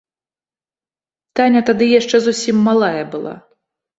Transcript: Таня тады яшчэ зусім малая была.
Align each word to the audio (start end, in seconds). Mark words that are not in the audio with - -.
Таня 1.39 1.61
тады 1.69 1.85
яшчэ 1.99 2.17
зусім 2.27 2.57
малая 2.71 3.03
была. 3.15 3.35